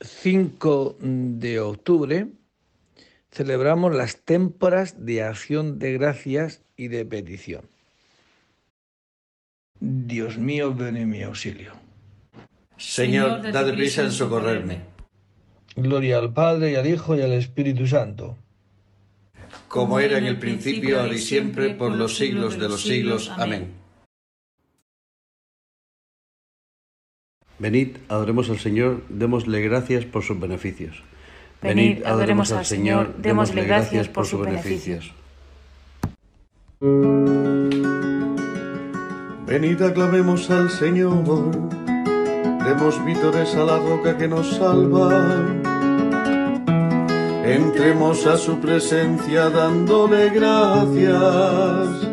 5 0.00 0.98
de 1.00 1.60
octubre 1.60 2.28
celebramos 3.30 3.94
las 3.94 4.16
témporas 4.24 5.04
de 5.04 5.22
acción 5.22 5.78
de 5.78 5.92
gracias 5.94 6.62
y 6.76 6.88
de 6.88 7.04
petición. 7.04 7.68
Dios 9.80 10.38
mío, 10.38 10.72
ven 10.74 10.96
en 10.96 11.08
mi 11.10 11.22
auxilio. 11.22 11.72
Señor, 12.76 13.52
date 13.52 13.72
prisa 13.72 14.02
en 14.02 14.12
socorrerme. 14.12 14.80
Gloria 15.76 16.18
al 16.18 16.32
Padre 16.32 16.72
y 16.72 16.74
al 16.76 16.86
Hijo 16.86 17.16
y 17.16 17.22
al 17.22 17.32
Espíritu 17.32 17.86
Santo. 17.86 18.36
Como 19.68 19.98
era 19.98 20.18
en 20.18 20.26
el 20.26 20.38
principio, 20.38 21.00
ahora 21.00 21.14
y 21.14 21.18
siempre, 21.18 21.70
por 21.70 21.92
los 21.92 22.16
siglos 22.16 22.58
de 22.58 22.68
los 22.68 22.82
siglos. 22.82 23.30
Amén. 23.36 23.83
Venid, 27.58 27.96
adoremos 28.08 28.50
al 28.50 28.58
Señor, 28.58 29.02
démosle 29.08 29.62
gracias 29.62 30.04
por 30.04 30.22
sus 30.22 30.38
beneficios. 30.38 31.02
Venid, 31.62 32.04
adoremos 32.04 32.52
al 32.52 32.66
Señor, 32.66 33.14
démosle 33.18 33.64
gracias 33.64 34.08
por 34.08 34.26
sus 34.26 34.40
beneficios. 34.40 35.12
Venid, 39.46 39.80
aclamemos 39.82 40.50
al 40.50 40.68
Señor, 40.68 41.52
demos 42.64 43.02
vítores 43.04 43.54
a 43.54 43.64
la 43.64 43.78
roca 43.78 44.18
que 44.18 44.26
nos 44.26 44.56
salva. 44.56 45.24
Entremos 47.44 48.26
a 48.26 48.36
su 48.36 48.58
presencia 48.58 49.48
dándole 49.48 50.30
gracias, 50.30 52.08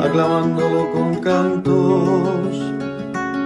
aclamándolo 0.00 0.90
con 0.92 1.20
cantos 1.20 2.79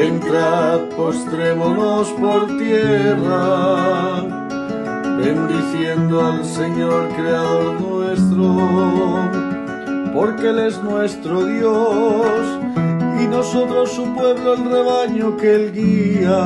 Entrad, 0.00 0.80
postrémonos 0.96 2.08
por 2.14 2.58
tierra, 2.58 4.22
bendiciendo 5.18 6.20
al 6.20 6.44
Señor 6.44 7.10
Creador 7.10 7.80
nuestro, 7.80 9.30
porque 10.12 10.48
Él 10.48 10.58
es 10.58 10.82
nuestro 10.82 11.44
Dios 11.46 12.58
y 13.22 13.28
nosotros 13.28 13.92
su 13.92 14.12
pueblo, 14.14 14.54
el 14.54 14.64
rebaño 14.68 15.36
que 15.36 15.54
Él 15.54 15.72
guía. 15.72 16.44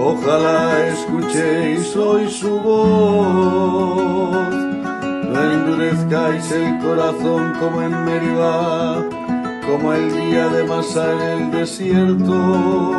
Ojalá 0.00 0.86
escuchéis 0.86 1.96
hoy 1.96 2.30
su 2.30 2.60
voz, 2.60 4.38
no 5.28 5.52
endurezcáis 5.52 6.52
el 6.52 6.78
corazón 6.78 7.52
como 7.58 7.82
en 7.82 8.04
Meribah 8.04 9.17
como 9.68 9.92
el 9.92 10.10
día 10.10 10.48
de 10.48 10.64
Masa 10.64 11.12
en 11.12 11.42
el 11.42 11.50
desierto, 11.50 12.94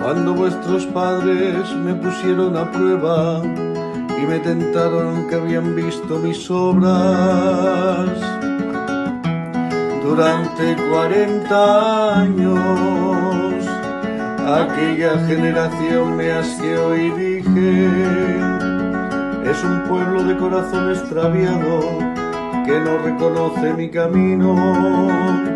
cuando 0.00 0.34
vuestros 0.34 0.86
padres 0.86 1.74
me 1.74 1.94
pusieron 1.94 2.56
a 2.56 2.70
prueba 2.70 3.42
y 3.42 4.26
me 4.26 4.38
tentaron 4.38 5.26
que 5.28 5.34
habían 5.34 5.74
visto 5.74 6.18
mis 6.20 6.48
obras. 6.50 8.08
Durante 10.04 10.76
cuarenta 10.88 12.20
años, 12.20 13.66
aquella 14.46 15.18
generación 15.26 16.16
me 16.16 16.30
asqueó 16.30 16.94
y 16.96 17.10
dije, 17.10 17.86
es 19.50 19.64
un 19.64 19.82
pueblo 19.88 20.22
de 20.22 20.36
corazón 20.36 20.90
extraviado 20.92 21.80
que 22.64 22.80
no 22.80 22.98
reconoce 22.98 23.74
mi 23.74 23.88
camino 23.90 25.55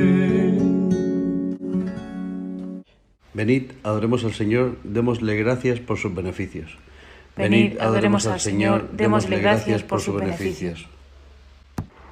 Venid, 3.33 3.71
adoremos 3.83 4.25
al 4.25 4.33
Señor, 4.33 4.77
démosle 4.83 5.37
gracias 5.37 5.79
por 5.79 5.97
sus 5.97 6.13
beneficios. 6.13 6.77
Venid, 7.37 7.79
adoremos 7.79 8.27
al 8.27 8.41
Señor, 8.41 8.89
démosle 8.91 9.39
gracias 9.39 9.83
por 9.83 10.01
sus 10.01 10.15
beneficios. 10.15 10.85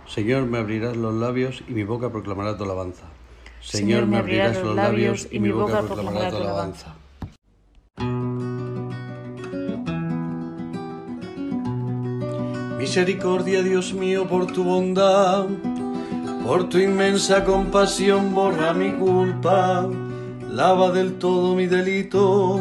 Señor, 0.08 0.46
me 0.46 0.58
abrirás 0.60 0.96
los 0.96 1.14
labios 1.14 1.62
y 1.68 1.74
mi 1.74 1.84
boca 1.84 2.10
proclamará 2.10 2.58
tu 2.58 2.64
alabanza. 2.64 3.04
Señor, 3.62 4.06
me 4.06 4.18
abrirás 4.18 4.64
los 4.64 4.76
labios 4.76 5.28
y 5.30 5.40
mi 5.40 5.50
boca 5.50 5.82
proclamará 5.82 6.30
tu 6.30 6.38
alabanza. 6.38 6.96
Misericordia, 12.80 13.62
Dios 13.62 13.94
mío, 13.94 14.26
por 14.26 14.48
tu 14.48 14.64
bondad, 14.64 15.48
por 16.46 16.70
tu 16.70 16.78
inmensa 16.78 17.44
compasión, 17.44 18.34
borra 18.34 18.74
mi 18.74 18.94
culpa 18.94 19.86
lava 20.52 20.92
del 20.92 21.14
todo 21.20 21.56
mi 21.56 21.68
delito, 21.68 22.60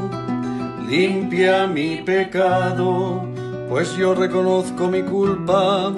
limpia 0.88 1.66
mi 1.66 2.02
pecado, 2.04 3.24
pues 3.68 3.96
yo 3.96 4.14
reconozco 4.14 4.88
mi 4.88 5.02
culpa, 5.02 5.92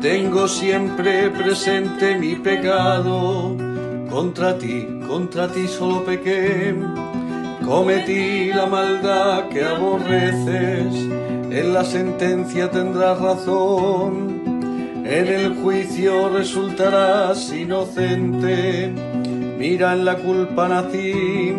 tengo 0.00 0.48
siempre 0.48 1.30
presente 1.30 2.16
mi 2.16 2.34
pecado, 2.34 3.56
contra 4.10 4.58
ti, 4.58 4.86
contra 5.06 5.46
ti 5.48 5.68
solo 5.68 6.04
pequé, 6.04 6.74
cometí 7.64 8.52
la 8.52 8.66
maldad 8.66 9.48
que 9.48 9.64
aborreces, 9.64 10.92
en 11.50 11.72
la 11.72 11.84
sentencia 11.84 12.68
tendrás 12.68 13.20
razón, 13.20 14.42
en 15.04 15.26
el 15.28 15.54
juicio 15.62 16.30
resultarás 16.30 17.52
inocente 17.52 19.11
mira 19.62 19.92
en 19.92 20.04
la 20.04 20.16
culpa 20.16 20.66
nací, 20.66 21.54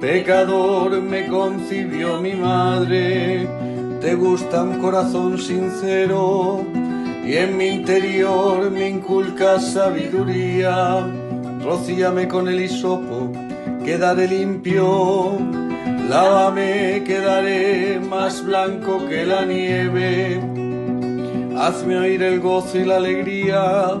pecador 0.00 1.02
me 1.02 1.26
concibió 1.26 2.18
mi 2.18 2.32
madre, 2.32 3.46
te 4.00 4.14
gusta 4.14 4.62
un 4.62 4.78
corazón 4.78 5.36
sincero 5.36 6.64
y 7.22 7.36
en 7.36 7.58
mi 7.58 7.66
interior 7.66 8.70
me 8.70 8.88
inculca 8.88 9.60
sabiduría, 9.60 11.06
rocíame 11.62 12.26
con 12.26 12.48
el 12.48 12.58
hisopo, 12.58 13.30
quedaré 13.84 14.26
limpio, 14.26 15.36
lávame, 16.08 17.02
quedaré 17.04 18.00
más 18.00 18.42
blanco 18.42 19.06
que 19.10 19.26
la 19.26 19.44
nieve, 19.44 20.40
hazme 21.58 21.98
oír 21.98 22.22
el 22.22 22.40
gozo 22.40 22.78
y 22.78 22.86
la 22.86 22.96
alegría, 22.96 24.00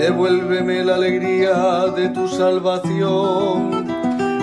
devuélveme 0.00 0.82
la 0.82 0.94
alegría 0.94 1.84
de 1.94 2.08
tu 2.08 2.26
salvación 2.26 3.86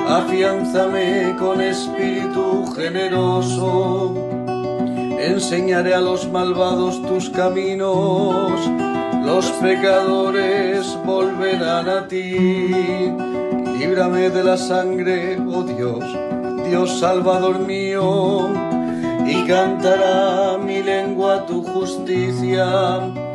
afianzame 0.07 1.35
con 1.37 1.59
espíritu 1.59 2.65
generoso. 2.75 4.13
Enseñaré 5.19 5.95
a 5.95 5.99
los 5.99 6.31
malvados 6.31 7.01
tus 7.01 7.31
caminos, 7.31 8.51
los 9.25 9.45
pecadores 9.63 10.95
volverán 11.03 11.89
a 11.89 12.07
ti. 12.07 13.11
Líbrame 13.79 14.29
de 14.29 14.43
la 14.43 14.57
sangre, 14.57 15.39
oh 15.39 15.63
Dios, 15.63 16.05
Dios 16.69 16.99
Salvador 16.99 17.59
mío, 17.59 18.47
y 19.25 19.43
cantará 19.47 20.57
mi 20.59 20.83
lengua 20.83 21.45
tu 21.47 21.63
justicia. 21.63 23.26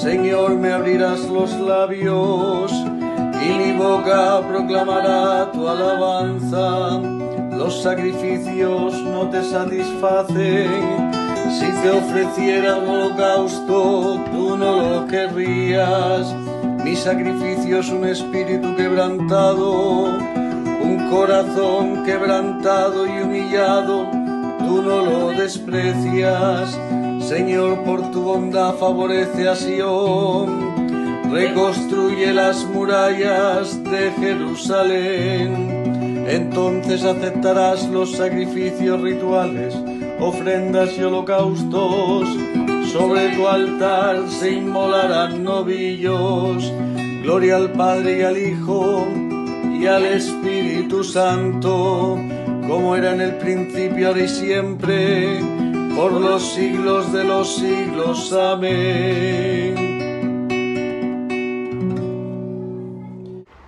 Señor, 0.00 0.56
me 0.56 0.72
abrirás 0.72 1.28
los 1.28 1.52
labios 1.60 2.72
y 2.72 3.58
mi 3.58 3.72
boca 3.76 4.40
proclamará 4.48 5.52
tu 5.52 5.68
alabanza. 5.68 6.98
Los 7.54 7.82
sacrificios 7.82 8.94
no 9.02 9.28
te 9.28 9.44
satisfacen. 9.44 11.12
Si 11.50 11.66
te 11.82 11.90
ofreciera 11.90 12.78
holocausto, 12.78 14.24
tú 14.32 14.56
no 14.56 14.76
lo 14.80 15.06
querrías. 15.06 16.34
Mi 16.82 16.96
sacrificio 16.96 17.80
es 17.80 17.90
un 17.90 18.06
espíritu 18.06 18.74
quebrantado, 18.76 20.04
un 20.82 21.10
corazón 21.10 22.04
quebrantado 22.06 23.06
y 23.06 23.20
humillado, 23.20 24.06
tú 24.60 24.80
no 24.80 25.04
lo 25.04 25.28
desprecias. 25.32 26.74
Señor, 27.30 27.84
por 27.84 28.10
tu 28.10 28.22
bondad 28.22 28.74
favorece 28.74 29.48
a 29.48 29.54
Sion 29.54 31.30
reconstruye 31.30 32.32
las 32.32 32.64
murallas 32.64 33.84
de 33.84 34.10
Jerusalén. 34.18 36.26
Entonces 36.28 37.04
aceptarás 37.04 37.88
los 37.88 38.16
sacrificios 38.16 39.00
rituales, 39.00 39.76
ofrendas 40.18 40.98
y 40.98 41.04
holocaustos. 41.04 42.28
Sobre 42.90 43.28
tu 43.36 43.46
altar 43.46 44.28
se 44.28 44.50
inmolarán 44.50 45.44
novillos. 45.44 46.72
Gloria 47.22 47.58
al 47.58 47.70
Padre 47.70 48.18
y 48.18 48.22
al 48.22 48.38
Hijo 48.38 49.06
y 49.80 49.86
al 49.86 50.04
Espíritu 50.04 51.04
Santo, 51.04 52.18
como 52.66 52.96
era 52.96 53.14
en 53.14 53.20
el 53.20 53.36
principio, 53.36 54.08
ahora 54.08 54.24
y 54.24 54.28
siempre, 54.28 55.38
por 56.00 56.12
los 56.12 56.42
siglos 56.54 57.12
de 57.12 57.24
los 57.24 57.56
siglos. 57.56 58.32
Amén. 58.32 59.74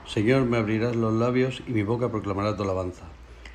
Señor, 0.06 0.46
me 0.46 0.56
abrirás 0.56 0.96
los 0.96 1.12
labios 1.12 1.62
y 1.66 1.72
mi 1.72 1.82
boca 1.82 2.10
proclamará 2.10 2.56
tu 2.56 2.62
alabanza. 2.62 3.04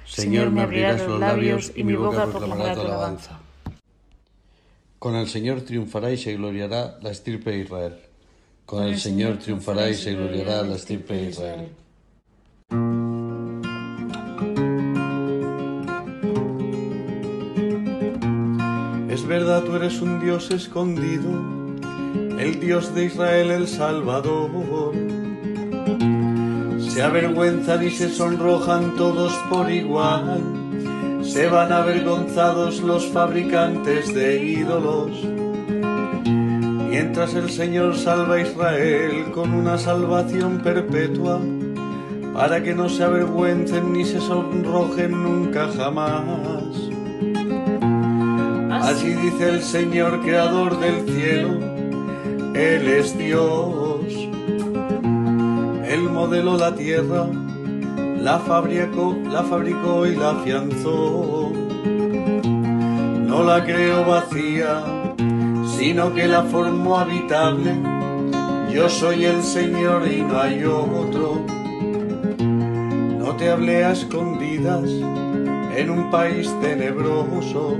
Señor, 0.05 0.51
me 0.51 0.61
abrirás 0.61 1.01
los 1.07 1.19
labios 1.19 1.71
y 1.75 1.83
mi 1.83 1.95
boca 1.95 2.27
proclamará 2.27 2.75
tu 2.75 2.81
alabanza. 2.81 3.39
Con 4.99 5.15
el 5.15 5.27
Señor 5.27 5.61
triunfará 5.61 6.11
y 6.11 6.17
se 6.17 6.35
gloriará 6.35 6.99
la 7.01 7.09
estirpe 7.09 7.49
de 7.49 7.59
Israel. 7.59 7.95
Con 8.67 8.83
el 8.83 8.99
Señor 8.99 9.39
triunfará 9.39 9.89
y 9.89 9.95
se 9.95 10.13
gloriará 10.13 10.61
la 10.61 10.75
estirpe 10.75 11.15
de 11.15 11.29
Israel. 11.31 11.71
Es 19.17 19.25
verdad, 19.25 19.63
tú 19.63 19.75
eres 19.75 19.99
un 19.99 20.19
Dios 20.19 20.51
escondido, 20.51 21.31
el 22.37 22.59
Dios 22.59 22.93
de 22.93 23.05
Israel, 23.05 23.49
el 23.49 23.67
Salvador 23.67 24.93
se 26.97 27.01
avergüenzan 27.01 27.83
y 27.83 27.89
se 27.89 28.09
sonrojan 28.09 28.95
todos 28.95 29.33
por 29.49 29.71
igual. 29.71 30.39
Se 31.23 31.47
van 31.47 31.71
avergonzados 31.71 32.81
los 32.81 33.07
fabricantes 33.07 34.13
de 34.13 34.43
ídolos. 34.43 35.11
Mientras 36.87 37.33
el 37.33 37.49
Señor 37.49 37.97
salva 37.97 38.35
a 38.35 38.41
Israel 38.41 39.31
con 39.33 39.51
una 39.51 39.79
salvación 39.79 40.59
perpetua, 40.59 41.39
para 42.35 42.61
que 42.61 42.75
no 42.75 42.87
se 42.87 43.03
avergüencen 43.03 43.93
ni 43.93 44.05
se 44.05 44.19
sonrojen 44.19 45.11
nunca 45.11 45.69
jamás. 45.75 46.86
Así 48.81 49.13
dice 49.13 49.49
el 49.49 49.61
Señor, 49.61 50.21
creador 50.21 50.79
del 50.79 51.05
cielo, 51.07 51.49
Él 52.53 52.87
es 52.87 53.17
Dios 53.17 53.97
modeló 56.17 56.57
la 56.57 56.73
tierra, 56.73 57.27
la 58.19 58.39
fabricó, 58.39 59.15
la 59.31 59.43
fabricó 59.43 60.07
y 60.07 60.15
la 60.15 60.31
afianzó. 60.31 61.51
No 63.27 63.43
la 63.43 63.63
creó 63.63 64.03
vacía, 64.03 64.83
sino 65.77 66.11
que 66.15 66.27
la 66.27 66.41
formó 66.41 66.97
habitable. 66.97 67.71
Yo 68.73 68.89
soy 68.89 69.25
el 69.25 69.43
Señor 69.43 70.07
y 70.11 70.23
no 70.23 70.39
hay 70.39 70.63
otro. 70.63 71.45
No 72.39 73.35
te 73.37 73.51
hablé 73.51 73.85
a 73.85 73.91
escondidas 73.91 74.89
en 75.77 75.89
un 75.91 76.09
país 76.09 76.51
tenebroso. 76.61 77.77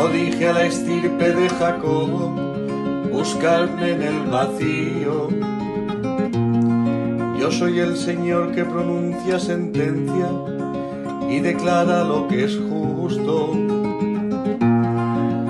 No 0.00 0.08
dije 0.08 0.48
a 0.48 0.54
la 0.54 0.64
estirpe 0.64 1.30
de 1.30 1.46
Jacob, 1.50 2.08
buscarme 3.12 3.90
en 3.90 4.02
el 4.02 4.30
vacío 4.30 5.28
yo 7.40 7.50
soy 7.50 7.80
el 7.80 7.96
Señor 7.96 8.52
que 8.52 8.64
pronuncia 8.66 9.38
sentencia 9.40 10.30
y 11.28 11.40
declara 11.40 12.04
lo 12.04 12.28
que 12.28 12.44
es 12.44 12.58
justo. 12.68 13.52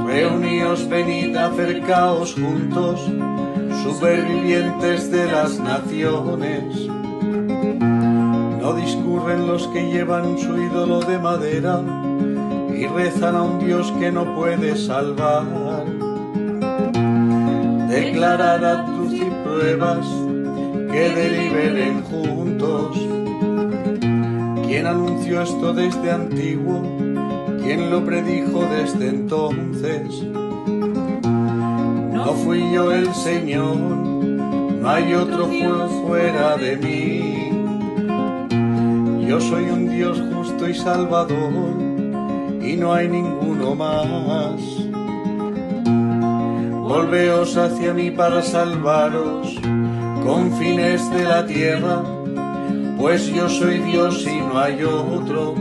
Reuníos, 0.06 0.88
venid, 0.88 1.36
acercaos 1.36 2.34
juntos, 2.34 3.00
supervivientes 3.82 5.10
de 5.10 5.32
las 5.32 5.58
naciones. 5.58 6.86
No 8.60 8.72
discurren 8.74 9.48
los 9.48 9.66
que 9.68 9.90
llevan 9.90 10.38
su 10.38 10.56
ídolo 10.56 11.00
de 11.00 11.18
madera 11.18 11.99
y 12.80 12.86
rezan 12.86 13.36
a 13.36 13.42
un 13.42 13.58
Dios 13.58 13.92
que 14.00 14.10
no 14.10 14.34
puede 14.34 14.74
salvar. 14.74 15.44
Declarad 17.90 18.86
tus 18.86 19.12
y 19.12 19.30
pruebas 19.44 20.06
que 20.90 21.10
deliberen 21.10 22.02
juntos. 22.04 22.96
¿Quién 24.66 24.86
anunció 24.86 25.42
esto 25.42 25.74
desde 25.74 26.10
antiguo? 26.10 26.80
¿Quién 27.62 27.90
lo 27.90 28.02
predijo 28.02 28.64
desde 28.64 29.08
entonces? 29.08 30.22
No 32.14 32.32
fui 32.44 32.72
yo 32.72 32.92
el 32.92 33.12
Señor, 33.12 33.76
no 33.76 34.88
hay 34.88 35.12
otro 35.12 35.50
fuera 36.06 36.56
de 36.56 36.76
mí. 36.78 37.50
Yo 39.26 39.38
soy 39.38 39.64
un 39.64 39.90
Dios 39.90 40.22
justo 40.32 40.66
y 40.66 40.74
salvador 40.74 41.89
y 42.60 42.76
no 42.76 42.92
hay 42.92 43.08
ninguno 43.08 43.74
más. 43.74 44.60
Volveos 46.88 47.56
hacia 47.56 47.94
mí 47.94 48.10
para 48.10 48.42
salvaros 48.42 49.58
confines 50.24 51.10
de 51.10 51.24
la 51.24 51.46
tierra, 51.46 52.02
pues 52.98 53.26
yo 53.26 53.48
soy 53.48 53.78
Dios 53.78 54.24
y 54.26 54.40
no 54.40 54.58
hay 54.58 54.82
otro. 54.82 55.54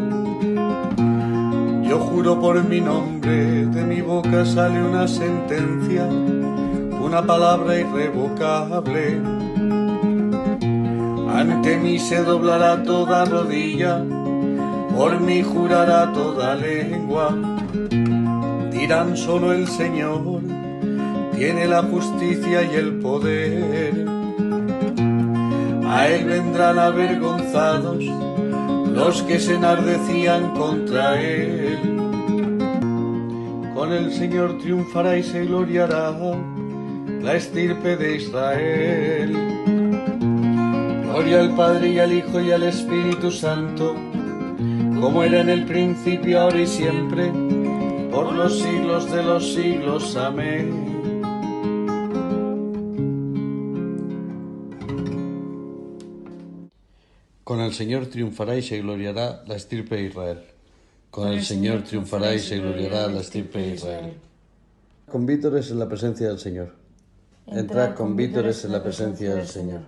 Yo 1.83 1.99
juro 1.99 2.39
por 2.39 2.63
mi 2.63 2.81
nombre, 2.81 3.65
de 3.65 3.83
mi 3.83 4.01
boca 4.01 4.45
sale 4.45 4.81
una 4.83 5.07
sentencia, 5.07 6.05
una 6.05 7.25
palabra 7.25 7.79
irrevocable. 7.79 9.21
Ante 11.33 11.77
mí 11.77 11.97
se 11.97 12.23
doblará 12.23 12.83
toda 12.83 13.25
rodilla, 13.25 14.03
por 14.95 15.19
mí 15.19 15.43
jurará 15.43 16.11
toda 16.13 16.55
lengua. 16.55 17.35
Dirán 18.71 19.15
solo 19.17 19.53
el 19.53 19.67
Señor, 19.67 20.41
tiene 21.35 21.67
la 21.67 21.83
justicia 21.83 22.63
y 22.63 22.75
el 22.75 22.99
poder 22.99 24.19
a 25.89 26.07
él 26.07 26.25
vendrán 26.25 26.77
avergonzados 26.77 28.03
los 28.93 29.23
que 29.23 29.39
se 29.39 29.55
enardecían 29.55 30.53
contra 30.53 31.19
él. 31.19 31.79
Con 33.73 33.91
el 33.91 34.11
Señor 34.13 34.59
triunfará 34.59 35.17
y 35.17 35.23
se 35.23 35.45
gloriará 35.45 36.13
la 37.21 37.33
estirpe 37.33 37.97
de 37.97 38.17
Israel. 38.17 39.37
Gloria 41.05 41.39
al 41.39 41.55
Padre 41.55 41.89
y 41.89 41.99
al 41.99 42.13
Hijo 42.13 42.39
y 42.39 42.51
al 42.51 42.63
Espíritu 42.63 43.31
Santo, 43.31 43.95
como 44.99 45.23
era 45.23 45.41
en 45.41 45.49
el 45.49 45.65
principio, 45.65 46.41
ahora 46.41 46.61
y 46.61 46.67
siempre, 46.67 47.31
por 48.11 48.33
los 48.33 48.59
siglos 48.59 49.11
de 49.11 49.23
los 49.23 49.53
siglos. 49.53 50.15
Amén. 50.15 50.89
Con 57.43 57.61
el 57.61 57.73
Señor 57.73 58.07
triunfará 58.07 58.55
y 58.57 58.61
se 58.61 58.79
gloriará 58.79 59.43
la 59.47 59.55
estirpe 59.55 59.95
de 59.95 60.03
Israel. 60.03 60.43
Con 61.09 61.29
el 61.29 61.43
Señor 61.43 61.83
triunfará 61.83 62.35
y 62.35 62.39
se 62.39 62.59
gloriará 62.59 63.07
la 63.07 63.21
estirpe 63.21 63.59
de 63.59 63.73
Israel. 63.73 64.13
Con 65.11 65.25
vítores 65.25 65.71
en 65.71 65.79
la 65.79 65.87
presencia 65.87 66.27
del 66.27 66.39
Señor. 66.39 66.75
entrad 67.47 67.95
con 67.95 68.15
vítores 68.15 68.63
en 68.65 68.71
la 68.71 68.83
presencia 68.83 69.33
del 69.33 69.47
Señor. 69.47 69.81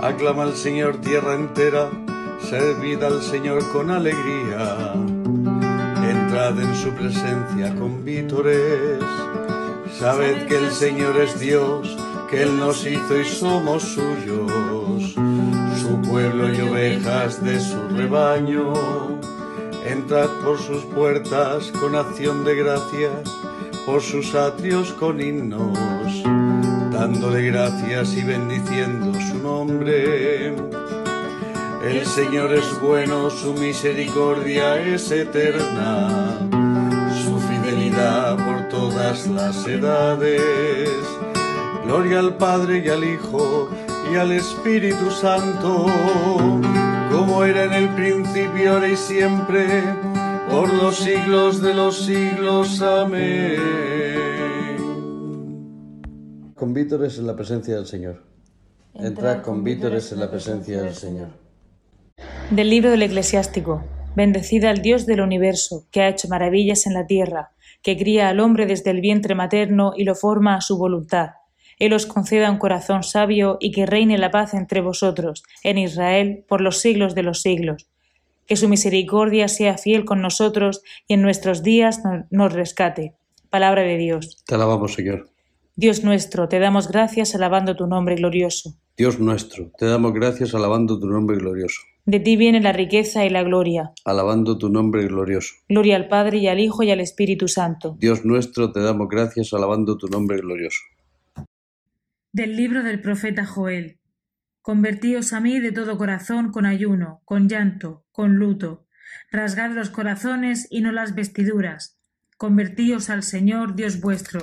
Aclama 0.00 0.44
al 0.44 0.54
Señor 0.54 1.00
tierra 1.00 1.34
entera, 1.34 1.90
servid 2.44 3.02
al 3.02 3.22
Señor 3.22 3.66
con 3.72 3.90
alegría. 3.90 4.92
Entrad 6.08 6.60
en 6.60 6.74
su 6.74 6.90
presencia 6.90 7.74
con 7.74 8.04
vítores. 8.04 9.02
Sabed 9.98 10.46
que 10.46 10.58
el 10.58 10.70
Señor 10.70 11.16
es 11.16 11.40
Dios, 11.40 11.96
que 12.30 12.42
Él 12.42 12.58
nos 12.58 12.86
hizo 12.86 13.18
y 13.18 13.24
somos 13.24 13.82
suyos, 13.82 15.14
su 15.80 16.00
pueblo 16.08 16.52
y 16.52 16.60
ovejas 16.60 17.42
de 17.42 17.58
su 17.60 17.88
rebaño. 17.88 18.72
Entrad 19.86 20.28
por 20.44 20.58
sus 20.58 20.84
puertas 20.84 21.70
con 21.80 21.94
acción 21.94 22.44
de 22.44 22.56
gracias, 22.56 23.30
por 23.86 24.02
sus 24.02 24.34
atrios 24.34 24.92
con 24.92 25.20
himnos, 25.20 26.22
dándole 26.92 27.46
gracias 27.46 28.14
y 28.14 28.22
bendiciendo 28.22 29.12
su 29.14 29.38
nombre. 29.38 30.54
El 31.86 32.06
Señor 32.06 32.54
es 32.54 32.80
bueno, 32.80 33.28
su 33.28 33.52
misericordia 33.52 34.80
es 34.80 35.10
eterna, 35.10 36.38
su 37.22 37.38
fidelidad 37.38 38.36
por 38.36 38.68
todas 38.70 39.26
las 39.26 39.66
edades. 39.66 40.40
Gloria 41.84 42.20
al 42.20 42.38
Padre 42.38 42.82
y 42.86 42.88
al 42.88 43.04
Hijo 43.04 43.68
y 44.10 44.16
al 44.16 44.32
Espíritu 44.32 45.10
Santo, 45.10 45.84
como 47.12 47.44
era 47.44 47.64
en 47.64 47.74
el 47.74 47.88
principio, 47.90 48.72
ahora 48.72 48.88
y 48.88 48.96
siempre, 48.96 49.84
por 50.50 50.72
los 50.72 50.96
siglos 50.96 51.60
de 51.60 51.74
los 51.74 51.98
siglos. 51.98 52.80
Amén. 52.80 53.60
Con 56.54 56.72
vítores 56.72 57.18
en 57.18 57.26
la 57.26 57.36
presencia 57.36 57.76
del 57.76 57.86
Señor. 57.86 58.22
Entrad 58.94 59.42
con 59.42 59.62
vítores 59.62 60.10
en 60.12 60.20
la 60.20 60.30
presencia 60.30 60.80
del 60.82 60.94
Señor. 60.94 61.43
Del 62.54 62.70
libro 62.70 62.92
del 62.92 63.02
eclesiástico. 63.02 63.82
Bendecida 64.14 64.70
al 64.70 64.80
Dios 64.80 65.06
del 65.06 65.22
universo, 65.22 65.86
que 65.90 66.02
ha 66.02 66.08
hecho 66.08 66.28
maravillas 66.28 66.86
en 66.86 66.94
la 66.94 67.04
tierra, 67.04 67.50
que 67.82 67.96
cría 67.96 68.28
al 68.28 68.38
hombre 68.38 68.66
desde 68.66 68.92
el 68.92 69.00
vientre 69.00 69.34
materno 69.34 69.92
y 69.96 70.04
lo 70.04 70.14
forma 70.14 70.54
a 70.54 70.60
su 70.60 70.78
voluntad. 70.78 71.30
Él 71.80 71.92
os 71.94 72.06
conceda 72.06 72.52
un 72.52 72.58
corazón 72.58 73.02
sabio 73.02 73.56
y 73.58 73.72
que 73.72 73.86
reine 73.86 74.18
la 74.18 74.30
paz 74.30 74.54
entre 74.54 74.82
vosotros, 74.82 75.42
en 75.64 75.78
Israel, 75.78 76.44
por 76.46 76.60
los 76.60 76.78
siglos 76.78 77.16
de 77.16 77.24
los 77.24 77.42
siglos. 77.42 77.88
Que 78.46 78.54
su 78.54 78.68
misericordia 78.68 79.48
sea 79.48 79.76
fiel 79.76 80.04
con 80.04 80.22
nosotros 80.22 80.82
y 81.08 81.14
en 81.14 81.22
nuestros 81.22 81.64
días 81.64 82.02
nos 82.30 82.52
rescate. 82.52 83.16
Palabra 83.50 83.82
de 83.82 83.96
Dios. 83.96 84.44
Te 84.46 84.54
alabamos, 84.54 84.94
Señor. 84.94 85.28
Dios 85.74 86.04
nuestro, 86.04 86.46
te 86.46 86.60
damos 86.60 86.86
gracias 86.86 87.34
alabando 87.34 87.74
tu 87.74 87.88
nombre 87.88 88.14
glorioso. 88.14 88.76
Dios 88.96 89.18
nuestro, 89.18 89.72
te 89.76 89.86
damos 89.86 90.12
gracias 90.12 90.54
alabando 90.54 91.00
tu 91.00 91.08
nombre 91.08 91.36
glorioso. 91.36 91.80
De 92.06 92.20
ti 92.20 92.36
viene 92.36 92.60
la 92.60 92.72
riqueza 92.72 93.24
y 93.24 93.30
la 93.30 93.42
gloria. 93.42 93.92
Alabando 94.04 94.58
tu 94.58 94.68
nombre 94.68 95.06
glorioso. 95.06 95.54
Gloria 95.70 95.96
al 95.96 96.08
Padre 96.08 96.36
y 96.36 96.48
al 96.48 96.60
Hijo 96.60 96.82
y 96.82 96.90
al 96.90 97.00
Espíritu 97.00 97.48
Santo. 97.48 97.96
Dios 97.98 98.26
nuestro, 98.26 98.72
te 98.72 98.80
damos 98.80 99.08
gracias 99.08 99.54
alabando 99.54 99.96
tu 99.96 100.08
nombre 100.08 100.36
glorioso. 100.36 100.82
Del 102.30 102.56
libro 102.56 102.82
del 102.82 103.00
profeta 103.00 103.46
Joel. 103.46 104.00
Convertíos 104.60 105.32
a 105.32 105.40
mí 105.40 105.60
de 105.60 105.72
todo 105.72 105.96
corazón 105.96 106.52
con 106.52 106.66
ayuno, 106.66 107.22
con 107.24 107.48
llanto, 107.48 108.04
con 108.12 108.34
luto. 108.34 108.86
Rasgad 109.32 109.70
los 109.70 109.88
corazones 109.88 110.68
y 110.70 110.82
no 110.82 110.92
las 110.92 111.14
vestiduras. 111.14 111.98
Convertíos 112.36 113.08
al 113.08 113.22
Señor 113.22 113.76
Dios 113.76 114.02
vuestro, 114.02 114.42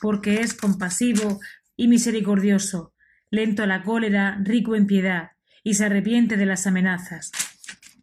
porque 0.00 0.40
es 0.40 0.54
compasivo 0.54 1.38
y 1.76 1.88
misericordioso, 1.88 2.94
lento 3.30 3.62
a 3.62 3.66
la 3.66 3.82
cólera, 3.82 4.38
rico 4.42 4.74
en 4.74 4.86
piedad 4.86 5.33
y 5.64 5.74
se 5.74 5.86
arrepiente 5.86 6.36
de 6.36 6.46
las 6.46 6.68
amenazas. 6.68 7.32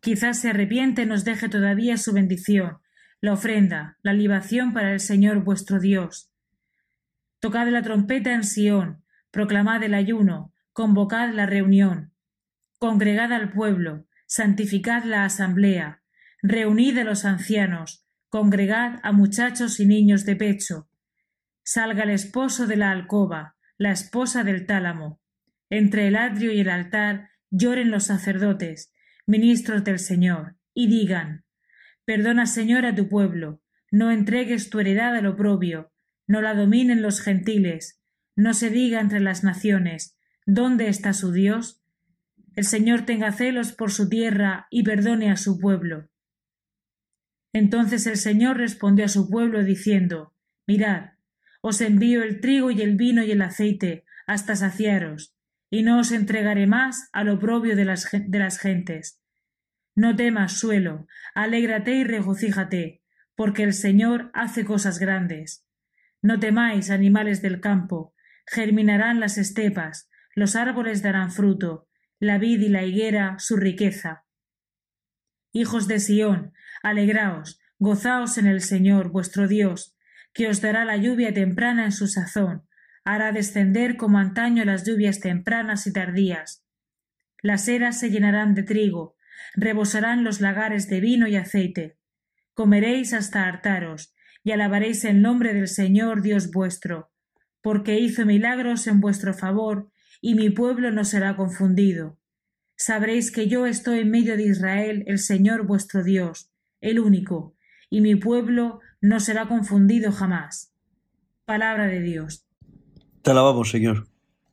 Quizás 0.01 0.39
se 0.39 0.49
arrepiente 0.49 1.03
y 1.03 1.05
nos 1.05 1.23
deje 1.23 1.47
todavía 1.47 1.95
su 1.95 2.11
bendición, 2.11 2.79
la 3.21 3.33
ofrenda, 3.33 3.97
la 4.01 4.13
libación 4.13 4.73
para 4.73 4.91
el 4.91 4.99
Señor 4.99 5.43
vuestro 5.43 5.79
Dios. 5.79 6.33
Tocad 7.39 7.67
la 7.69 7.83
trompeta 7.83 8.33
en 8.33 8.43
Sión, 8.43 9.03
proclamad 9.29 9.83
el 9.83 9.93
ayuno, 9.93 10.53
convocad 10.73 11.31
la 11.33 11.45
reunión, 11.45 12.13
congregad 12.79 13.31
al 13.31 13.51
pueblo, 13.51 14.07
santificad 14.25 15.03
la 15.03 15.23
asamblea, 15.23 16.01
reunid 16.41 16.97
a 16.97 17.03
los 17.03 17.25
ancianos, 17.25 18.07
congregad 18.27 18.99
a 19.03 19.11
muchachos 19.11 19.79
y 19.79 19.85
niños 19.85 20.25
de 20.25 20.35
pecho. 20.35 20.89
Salga 21.63 22.03
el 22.03 22.09
esposo 22.09 22.65
de 22.65 22.77
la 22.77 22.89
alcoba, 22.89 23.55
la 23.77 23.91
esposa 23.91 24.43
del 24.43 24.65
tálamo. 24.65 25.21
Entre 25.69 26.07
el 26.07 26.15
atrio 26.15 26.51
y 26.51 26.59
el 26.59 26.69
altar 26.69 27.30
lloren 27.51 27.91
los 27.91 28.05
sacerdotes, 28.05 28.91
ministros 29.27 29.83
del 29.83 29.99
Señor, 29.99 30.55
y 30.73 30.87
digan 30.87 31.45
Perdona, 32.05 32.47
Señor, 32.47 32.85
a 32.85 32.95
tu 32.95 33.07
pueblo, 33.07 33.61
no 33.91 34.09
entregues 34.09 34.69
tu 34.69 34.79
heredad 34.79 35.15
al 35.15 35.27
oprobio, 35.27 35.91
no 36.25 36.41
la 36.41 36.55
dominen 36.55 37.01
los 37.01 37.21
gentiles, 37.21 38.01
no 38.35 38.53
se 38.53 38.69
diga 38.69 38.99
entre 38.99 39.19
las 39.19 39.43
naciones 39.43 40.17
¿Dónde 40.45 40.87
está 40.87 41.13
su 41.13 41.31
Dios? 41.31 41.83
El 42.55 42.65
Señor 42.65 43.05
tenga 43.05 43.31
celos 43.31 43.71
por 43.73 43.91
su 43.91 44.09
tierra 44.09 44.67
y 44.69 44.83
perdone 44.83 45.29
a 45.29 45.37
su 45.37 45.59
pueblo. 45.59 46.09
Entonces 47.53 48.07
el 48.07 48.17
Señor 48.17 48.57
respondió 48.57 49.05
a 49.05 49.09
su 49.09 49.29
pueblo 49.29 49.63
diciendo 49.63 50.33
Mirad, 50.67 51.11
os 51.61 51.81
envío 51.81 52.23
el 52.23 52.39
trigo 52.39 52.71
y 52.71 52.81
el 52.81 52.95
vino 52.95 53.23
y 53.23 53.31
el 53.31 53.41
aceite 53.41 54.03
hasta 54.25 54.55
saciaros, 54.55 55.35
y 55.71 55.83
no 55.83 55.99
os 55.99 56.11
entregaré 56.11 56.67
más 56.67 57.09
al 57.13 57.29
oprobio 57.29 57.75
de 57.75 57.85
las, 57.85 58.09
de 58.11 58.39
las 58.39 58.59
gentes. 58.59 59.23
No 59.95 60.15
temas, 60.15 60.59
suelo, 60.59 61.07
alégrate 61.33 61.95
y 61.95 62.03
regocíjate, 62.03 63.01
porque 63.35 63.63
el 63.63 63.73
Señor 63.73 64.29
hace 64.33 64.65
cosas 64.65 64.99
grandes. 64.99 65.65
No 66.21 66.39
temáis, 66.39 66.91
animales 66.91 67.41
del 67.41 67.61
campo, 67.61 68.13
germinarán 68.45 69.21
las 69.21 69.37
estepas, 69.37 70.09
los 70.35 70.57
árboles 70.57 71.01
darán 71.01 71.31
fruto, 71.31 71.87
la 72.19 72.37
vid 72.37 72.59
y 72.59 72.69
la 72.69 72.83
higuera 72.83 73.39
su 73.39 73.55
riqueza. 73.55 74.25
Hijos 75.53 75.87
de 75.87 75.99
Sión, 75.99 76.53
alegraos, 76.83 77.61
gozaos 77.79 78.37
en 78.37 78.45
el 78.45 78.61
Señor 78.61 79.09
vuestro 79.09 79.47
Dios, 79.47 79.95
que 80.33 80.49
os 80.49 80.59
dará 80.59 80.83
la 80.83 80.97
lluvia 80.97 81.33
temprana 81.33 81.85
en 81.85 81.91
su 81.93 82.07
sazón, 82.07 82.67
hará 83.03 83.31
descender 83.31 83.97
como 83.97 84.19
antaño 84.19 84.63
las 84.65 84.85
lluvias 84.85 85.19
tempranas 85.19 85.87
y 85.87 85.93
tardías. 85.93 86.65
Las 87.41 87.67
eras 87.67 87.99
se 87.99 88.11
llenarán 88.11 88.53
de 88.53 88.63
trigo, 88.63 89.15
rebosarán 89.55 90.23
los 90.23 90.41
lagares 90.41 90.87
de 90.87 90.99
vino 90.99 91.27
y 91.27 91.35
aceite. 91.35 91.97
Comeréis 92.53 93.13
hasta 93.13 93.47
hartaros, 93.47 94.13
y 94.43 94.51
alabaréis 94.51 95.03
el 95.05 95.21
nombre 95.21 95.53
del 95.53 95.67
Señor 95.67 96.21
Dios 96.21 96.51
vuestro, 96.51 97.11
porque 97.61 97.99
hizo 97.99 98.25
milagros 98.25 98.87
en 98.87 98.99
vuestro 98.99 99.33
favor, 99.33 99.91
y 100.19 100.35
mi 100.35 100.49
pueblo 100.49 100.91
no 100.91 101.03
será 101.03 101.35
confundido. 101.35 102.19
Sabréis 102.75 103.31
que 103.31 103.47
yo 103.47 103.65
estoy 103.65 103.99
en 103.99 104.11
medio 104.11 104.37
de 104.37 104.43
Israel, 104.43 105.03
el 105.07 105.19
Señor 105.19 105.65
vuestro 105.65 106.03
Dios, 106.03 106.51
el 106.79 106.99
único, 106.99 107.55
y 107.89 108.01
mi 108.01 108.15
pueblo 108.15 108.79
no 109.01 109.19
será 109.19 109.47
confundido 109.47 110.11
jamás. 110.11 110.73
Palabra 111.45 111.87
de 111.87 112.01
Dios. 112.01 112.50
Te 113.21 113.31
alabamos, 113.31 113.69
Señor. 113.69 114.07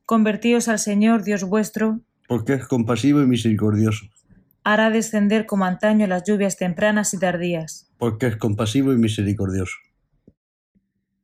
Convertíos 0.05 0.69
al 0.69 0.79
Señor, 0.79 1.23
Dios 1.25 1.45
vuestro, 1.45 2.01
porque 2.29 2.53
es 2.53 2.67
compasivo 2.67 3.23
y 3.23 3.27
misericordioso. 3.27 4.07
Hará 4.63 4.91
descender 4.91 5.47
como 5.47 5.65
antaño 5.65 6.07
las 6.07 6.25
lluvias 6.25 6.59
tempranas 6.59 7.15
y 7.15 7.19
tardías. 7.19 7.91
Porque 7.97 8.27
es 8.27 8.37
compasivo 8.37 8.93
y 8.93 8.99
misericordioso. 8.99 9.73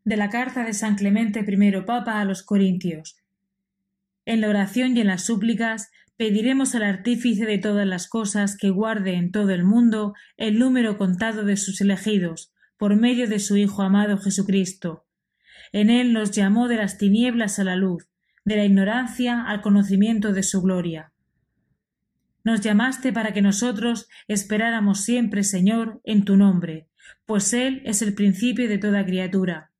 De 0.04 0.16
la 0.16 0.30
carta 0.30 0.64
de 0.64 0.72
San 0.72 0.96
Clemente 0.96 1.40
I 1.46 1.80
Papa 1.82 2.20
a 2.20 2.24
los 2.24 2.42
Corintios. 2.42 3.18
En 4.24 4.40
la 4.40 4.48
oración 4.48 4.96
y 4.96 5.02
en 5.02 5.08
las 5.08 5.24
súplicas 5.24 5.90
pediremos 6.16 6.74
al 6.74 6.84
artífice 6.84 7.44
de 7.44 7.58
todas 7.58 7.86
las 7.86 8.08
cosas 8.08 8.56
que 8.56 8.70
guarde 8.70 9.14
en 9.14 9.30
todo 9.30 9.50
el 9.50 9.64
mundo 9.64 10.14
el 10.38 10.58
número 10.58 10.96
contado 10.96 11.44
de 11.44 11.58
sus 11.58 11.82
elegidos, 11.82 12.54
por 12.78 12.96
medio 12.96 13.28
de 13.28 13.40
su 13.40 13.58
Hijo 13.58 13.82
amado 13.82 14.16
Jesucristo 14.16 15.03
en 15.74 15.90
él 15.90 16.12
nos 16.12 16.30
llamó 16.30 16.68
de 16.68 16.76
las 16.76 16.98
tinieblas 16.98 17.58
a 17.58 17.64
la 17.64 17.74
luz, 17.74 18.08
de 18.44 18.56
la 18.56 18.64
ignorancia 18.64 19.42
al 19.42 19.60
conocimiento 19.60 20.32
de 20.32 20.44
su 20.44 20.62
gloria. 20.62 21.12
Nos 22.44 22.60
llamaste 22.60 23.12
para 23.12 23.32
que 23.32 23.42
nosotros 23.42 24.08
esperáramos 24.28 25.00
siempre, 25.00 25.42
Señor, 25.42 26.00
en 26.04 26.24
tu 26.24 26.36
nombre, 26.36 26.86
pues 27.26 27.52
Él 27.52 27.82
es 27.86 28.02
el 28.02 28.14
principio 28.14 28.68
de 28.68 28.78
toda 28.78 29.04
criatura. 29.04 29.72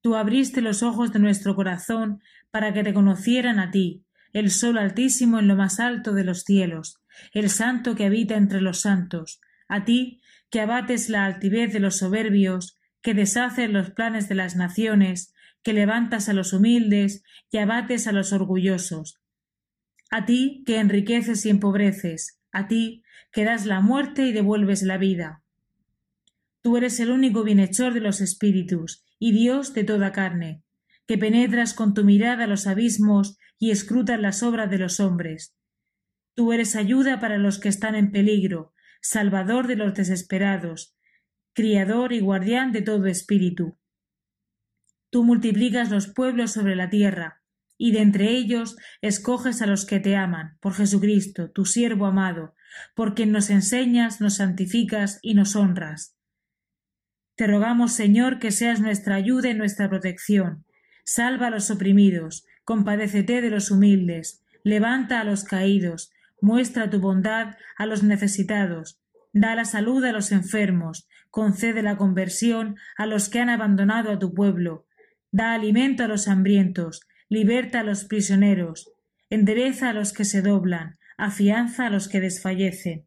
Tú 0.00 0.14
abriste 0.14 0.60
los 0.60 0.84
ojos 0.84 1.12
de 1.12 1.18
nuestro 1.18 1.56
corazón 1.56 2.22
para 2.52 2.72
que 2.72 2.84
te 2.84 2.94
conocieran 2.94 3.58
a 3.58 3.72
ti, 3.72 4.04
el 4.32 4.52
Sol 4.52 4.78
altísimo 4.78 5.40
en 5.40 5.48
lo 5.48 5.56
más 5.56 5.80
alto 5.80 6.12
de 6.14 6.22
los 6.22 6.44
cielos, 6.44 7.00
el 7.34 7.50
Santo 7.50 7.96
que 7.96 8.04
habita 8.04 8.36
entre 8.36 8.60
los 8.60 8.82
santos, 8.82 9.40
a 9.66 9.84
ti 9.84 10.20
que 10.50 10.60
abates 10.60 11.08
la 11.08 11.26
altivez 11.26 11.72
de 11.72 11.80
los 11.80 11.98
soberbios 11.98 12.79
que 13.02 13.14
deshaces 13.14 13.70
los 13.70 13.90
planes 13.90 14.28
de 14.28 14.34
las 14.34 14.56
naciones, 14.56 15.32
que 15.62 15.72
levantas 15.72 16.28
a 16.28 16.32
los 16.32 16.52
humildes 16.52 17.22
y 17.50 17.58
abates 17.58 18.06
a 18.06 18.12
los 18.12 18.32
orgullosos. 18.32 19.20
A 20.10 20.24
ti 20.26 20.62
que 20.66 20.78
enriqueces 20.78 21.44
y 21.46 21.50
empobreces, 21.50 22.40
a 22.52 22.66
ti 22.68 23.04
que 23.32 23.44
das 23.44 23.66
la 23.66 23.80
muerte 23.80 24.26
y 24.26 24.32
devuelves 24.32 24.82
la 24.82 24.98
vida. 24.98 25.42
Tú 26.62 26.76
eres 26.76 27.00
el 27.00 27.10
único 27.10 27.44
bienhechor 27.44 27.94
de 27.94 28.00
los 28.00 28.20
espíritus 28.20 29.04
y 29.18 29.32
Dios 29.32 29.72
de 29.72 29.84
toda 29.84 30.12
carne, 30.12 30.62
que 31.06 31.16
penetras 31.16 31.74
con 31.74 31.94
tu 31.94 32.04
mirada 32.04 32.46
los 32.46 32.66
abismos 32.66 33.38
y 33.58 33.70
escrutas 33.70 34.20
las 34.20 34.42
obras 34.42 34.70
de 34.70 34.78
los 34.78 35.00
hombres. 35.00 35.54
Tú 36.34 36.52
eres 36.52 36.76
ayuda 36.76 37.20
para 37.20 37.38
los 37.38 37.58
que 37.58 37.68
están 37.68 37.94
en 37.94 38.12
peligro, 38.12 38.72
salvador 39.00 39.66
de 39.66 39.76
los 39.76 39.94
desesperados, 39.94 40.96
criador 41.52 42.12
y 42.12 42.20
guardián 42.20 42.72
de 42.72 42.82
todo 42.82 43.06
espíritu. 43.06 43.78
Tú 45.10 45.24
multiplicas 45.24 45.90
los 45.90 46.06
pueblos 46.08 46.52
sobre 46.52 46.76
la 46.76 46.88
tierra, 46.88 47.42
y 47.76 47.92
de 47.92 48.00
entre 48.00 48.30
ellos 48.30 48.76
escoges 49.00 49.62
a 49.62 49.66
los 49.66 49.86
que 49.86 50.00
te 50.00 50.14
aman, 50.14 50.58
por 50.60 50.74
Jesucristo, 50.74 51.50
tu 51.50 51.64
siervo 51.64 52.06
amado, 52.06 52.54
por 52.94 53.14
quien 53.14 53.32
nos 53.32 53.50
enseñas, 53.50 54.20
nos 54.20 54.36
santificas 54.36 55.18
y 55.22 55.34
nos 55.34 55.56
honras. 55.56 56.16
Te 57.36 57.46
rogamos, 57.46 57.92
Señor, 57.92 58.38
que 58.38 58.50
seas 58.50 58.80
nuestra 58.80 59.14
ayuda 59.14 59.48
y 59.48 59.54
nuestra 59.54 59.88
protección. 59.88 60.66
Salva 61.04 61.46
a 61.46 61.50
los 61.50 61.70
oprimidos, 61.70 62.44
compadécete 62.64 63.40
de 63.40 63.50
los 63.50 63.70
humildes, 63.70 64.44
levanta 64.62 65.20
a 65.20 65.24
los 65.24 65.44
caídos, 65.44 66.12
muestra 66.42 66.90
tu 66.90 67.00
bondad 67.00 67.56
a 67.76 67.86
los 67.86 68.02
necesitados, 68.02 69.00
da 69.32 69.54
la 69.54 69.64
salud 69.64 70.04
a 70.04 70.12
los 70.12 70.32
enfermos, 70.32 71.08
concede 71.30 71.82
la 71.82 71.96
conversión 71.96 72.76
a 72.96 73.06
los 73.06 73.28
que 73.28 73.40
han 73.40 73.48
abandonado 73.48 74.10
a 74.10 74.18
tu 74.18 74.34
pueblo, 74.34 74.86
da 75.30 75.54
alimento 75.54 76.04
a 76.04 76.08
los 76.08 76.28
hambrientos, 76.28 77.02
liberta 77.28 77.80
a 77.80 77.84
los 77.84 78.04
prisioneros, 78.04 78.92
endereza 79.28 79.90
a 79.90 79.92
los 79.92 80.12
que 80.12 80.24
se 80.24 80.42
doblan, 80.42 80.98
afianza 81.16 81.86
a 81.86 81.90
los 81.90 82.08
que 82.08 82.20
desfallecen. 82.20 83.06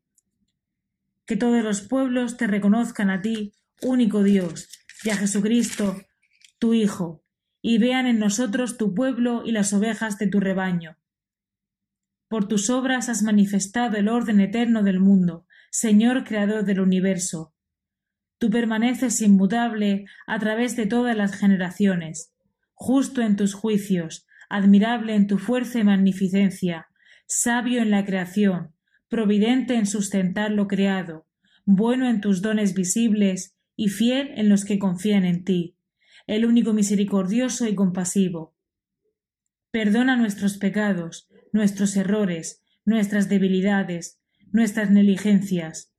Que 1.25 1.35
todos 1.35 1.63
los 1.63 1.81
pueblos 1.81 2.37
te 2.37 2.47
reconozcan 2.47 3.09
a 3.09 3.21
ti, 3.21 3.53
único 3.81 4.23
Dios, 4.23 4.69
y 5.03 5.09
a 5.09 5.17
Jesucristo, 5.17 6.01
tu 6.59 6.73
Hijo, 6.73 7.23
y 7.61 7.77
vean 7.77 8.05
en 8.07 8.19
nosotros 8.19 8.77
tu 8.77 8.93
pueblo 8.93 9.43
y 9.45 9.51
las 9.51 9.73
ovejas 9.73 10.17
de 10.17 10.27
tu 10.27 10.39
rebaño. 10.39 10.97
Por 12.29 12.47
tus 12.47 12.69
obras 12.69 13.09
has 13.09 13.21
manifestado 13.21 13.97
el 13.97 14.09
orden 14.09 14.39
eterno 14.39 14.83
del 14.83 14.99
mundo, 14.99 15.45
Señor 15.75 16.23
Creador 16.23 16.65
del 16.65 16.81
universo. 16.81 17.51
Tú 18.37 18.51
permaneces 18.51 19.19
inmutable 19.21 20.05
a 20.27 20.37
través 20.37 20.75
de 20.75 20.85
todas 20.85 21.17
las 21.17 21.35
generaciones, 21.35 22.31
justo 22.75 23.23
en 23.23 23.35
tus 23.35 23.55
juicios, 23.55 24.27
admirable 24.51 25.15
en 25.15 25.25
tu 25.25 25.39
fuerza 25.39 25.79
y 25.79 25.83
magnificencia, 25.83 26.89
sabio 27.25 27.81
en 27.81 27.89
la 27.89 28.05
creación, 28.05 28.75
providente 29.09 29.73
en 29.73 29.87
sustentar 29.87 30.51
lo 30.51 30.67
creado, 30.67 31.25
bueno 31.65 32.07
en 32.07 32.21
tus 32.21 32.43
dones 32.43 32.75
visibles 32.75 33.57
y 33.75 33.89
fiel 33.89 34.29
en 34.35 34.49
los 34.49 34.65
que 34.65 34.77
confían 34.77 35.25
en 35.25 35.43
ti, 35.43 35.75
el 36.27 36.45
único 36.45 36.73
misericordioso 36.73 37.67
y 37.67 37.73
compasivo. 37.73 38.55
Perdona 39.71 40.17
nuestros 40.17 40.57
pecados, 40.59 41.27
nuestros 41.51 41.97
errores, 41.97 42.61
nuestras 42.85 43.27
debilidades, 43.27 44.19
nuestras 44.53 44.91
negligencias. 44.91 45.91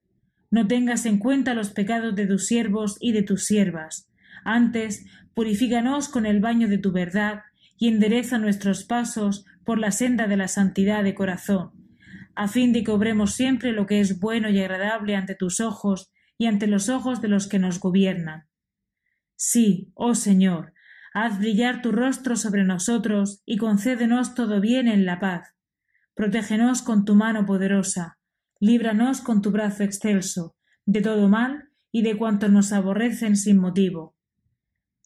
No 0.50 0.66
tengas 0.66 1.04
en 1.04 1.18
cuenta 1.18 1.54
los 1.54 1.70
pecados 1.70 2.14
de 2.14 2.26
tus 2.26 2.46
siervos 2.46 2.96
y 3.00 3.12
de 3.12 3.23
tus 3.23 3.44
siervas. 3.44 4.08
Antes, 4.44 5.04
purifícanos 5.34 6.08
con 6.08 6.25
el 6.25 6.40
baño 6.40 6.68
de 6.68 6.78
tu 6.78 6.92
verdad 6.92 7.42
y 7.76 7.88
endereza 7.88 8.38
nuestros 8.38 8.84
pasos 8.84 9.44
por 9.64 9.78
la 9.78 9.90
senda 9.90 10.28
de 10.28 10.36
la 10.36 10.47
santidad 10.47 11.02
de 11.02 11.14
corazón, 11.14 11.73
a 12.36 12.47
fin 12.47 12.73
de 12.73 12.84
que 12.84 12.93
obremos 12.93 13.34
siempre 13.34 13.73
lo 13.73 13.86
que 13.86 14.00
es 14.00 14.21
bueno 14.21 14.49
y 14.49 14.60
agradable 14.60 15.17
ante 15.17 15.34
tus 15.34 15.58
ojos 15.58 16.12
y 16.38 16.47
ante 16.47 16.69
los 16.69 16.88
ojos 16.88 17.21
de 17.21 17.28
los 17.28 17.49
que 17.49 17.58
nos 17.58 17.80
gobiernan. 17.80 18.45
Sí, 19.34 19.90
oh 19.95 20.14
Señor, 20.14 20.75
haz 21.12 21.40
brillar 21.40 21.82
tu 21.82 21.90
rostro 21.90 22.36
sobre 22.36 22.62
nosotros 22.62 23.43
y 23.45 23.56
concédenos 23.56 24.34
todo 24.34 24.60
bien 24.60 24.86
en 24.86 25.04
la 25.06 25.19
paz. 25.19 25.54
Protégenos 26.14 26.82
con 26.82 27.04
tu 27.04 27.17
mano 27.17 27.45
poderosa, 27.45 28.19
líbranos 28.64 29.20
con 29.20 29.42
tu 29.42 29.50
brazo 29.50 29.82
excelso, 29.82 30.56
de 30.86 31.02
todo 31.02 31.28
mal 31.28 31.68
y 31.92 32.00
de 32.00 32.16
cuanto 32.16 32.48
nos 32.48 32.72
aborrecen 32.72 33.36
sin 33.36 33.58
motivo. 33.58 34.16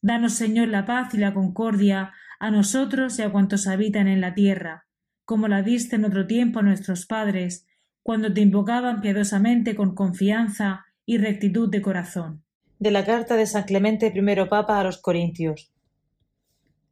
Danos, 0.01 0.35
Señor, 0.35 0.69
la 0.69 0.87
paz 0.87 1.13
y 1.15 1.19
la 1.19 1.35
concordia 1.35 2.13
a 2.39 2.53
nosotros 2.53 3.19
y 3.19 3.23
a 3.23 3.33
cuantos 3.33 3.67
habitan 3.67 4.07
en 4.07 4.21
la 4.21 4.33
tierra, 4.35 4.87
como 5.25 5.49
la 5.49 5.63
diste 5.63 5.97
en 5.97 6.05
otro 6.05 6.29
tiempo 6.29 6.61
a 6.61 6.63
nuestros 6.63 7.07
padres, 7.07 7.67
cuando 8.05 8.33
te 8.33 8.43
invocaban 8.43 9.01
piadosamente 9.01 9.75
con 9.75 9.97
confianza 9.97 10.87
y 11.05 11.19
rectitud 11.19 11.69
de 11.69 11.83
corazón. 11.83 12.45
De 12.79 12.93
la 12.93 13.05
carta 13.05 13.35
de 13.35 13.47
San 13.47 13.65
Clemente 13.65 14.13
I 14.15 14.49
Papa 14.49 14.79
a 14.79 14.85
los 14.85 14.99
Corintios. 14.99 15.73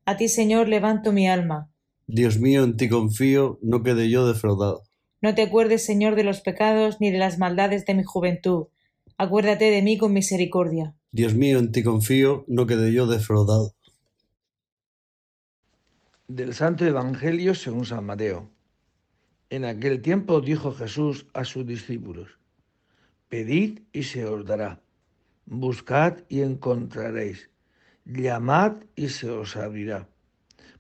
A 0.05 0.17
ti, 0.17 0.27
Señor, 0.27 0.69
levanto 0.69 1.13
mi 1.13 1.29
alma. 1.29 1.71
Dios 2.09 2.41
mío, 2.41 2.65
en 2.65 2.77
ti 2.77 2.89
confío, 2.89 3.61
no 3.63 3.85
quede 3.85 4.11
yo 4.11 4.27
defraudado. 4.27 4.86
No 5.23 5.35
te 5.35 5.43
acuerdes, 5.43 5.85
Señor, 5.85 6.15
de 6.15 6.25
los 6.25 6.41
pecados 6.41 7.01
ni 7.01 7.11
de 7.11 7.19
las 7.19 7.39
maldades 7.39 7.87
de 7.87 7.95
mi 7.95 8.05
juventud. 8.05 8.67
Acuérdate 9.19 9.71
de 9.71 9.83
mí 9.83 9.97
con 9.97 10.13
misericordia. 10.13 10.95
Dios 11.11 11.35
mío, 11.35 11.59
en 11.59 11.73
ti 11.73 11.83
confío, 11.83 12.45
no 12.49 12.67
quede 12.67 12.93
yo 12.93 13.07
defraudado. 13.07 13.73
Del 16.29 16.55
Santo 16.55 16.85
Evangelio 16.85 17.55
según 17.55 17.87
San 17.87 18.05
Mateo. 18.05 18.51
En 19.49 19.65
aquel 19.65 20.03
tiempo 20.03 20.41
dijo 20.41 20.73
Jesús 20.73 21.27
a 21.33 21.45
sus 21.45 21.65
discípulos, 21.67 22.39
Pedid 23.29 23.81
y 23.93 24.03
se 24.03 24.25
os 24.27 24.45
dará. 24.45 24.81
Buscad 25.47 26.19
y 26.29 26.43
encontraréis. 26.43 27.49
Llamad 28.05 28.77
y 28.95 29.09
se 29.09 29.31
os 29.31 29.57
abrirá. 29.57 30.09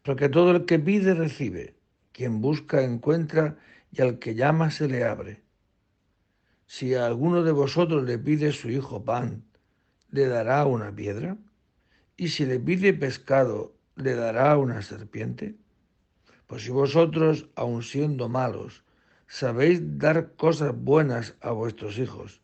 Porque 0.02 0.28
todo 0.28 0.50
el 0.50 0.64
que 0.64 0.78
pide 0.78 1.14
recibe. 1.14 1.76
Quien 2.12 2.40
busca 2.40 2.82
encuentra 2.82 3.56
y 3.92 4.02
al 4.02 4.18
que 4.18 4.34
llama 4.34 4.70
se 4.70 4.88
le 4.88 5.04
abre. 5.04 5.42
Si 6.66 6.94
a 6.94 7.06
alguno 7.06 7.42
de 7.42 7.52
vosotros 7.52 8.04
le 8.04 8.18
pide 8.18 8.52
su 8.52 8.70
hijo 8.70 9.04
pan, 9.04 9.44
¿le 10.10 10.26
dará 10.26 10.66
una 10.66 10.94
piedra? 10.94 11.36
¿Y 12.16 12.28
si 12.28 12.46
le 12.46 12.58
pide 12.58 12.92
pescado, 12.92 13.74
le 13.94 14.14
dará 14.14 14.56
una 14.56 14.82
serpiente? 14.82 15.56
Pues 16.46 16.62
si 16.64 16.70
vosotros, 16.70 17.48
aun 17.54 17.82
siendo 17.82 18.28
malos, 18.28 18.84
sabéis 19.28 19.80
dar 19.98 20.34
cosas 20.36 20.74
buenas 20.74 21.34
a 21.40 21.50
vuestros 21.50 21.98
hijos, 21.98 22.40